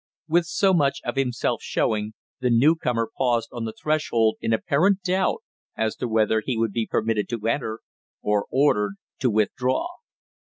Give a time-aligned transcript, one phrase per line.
[0.27, 5.03] With so much of himself showing; the new comer paused on the threshold in apparent
[5.03, 5.43] doubt
[5.77, 7.81] as to whether he would be permitted to enter,
[8.23, 9.85] or ordered to withdraw.